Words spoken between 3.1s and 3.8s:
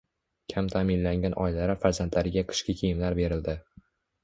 berildi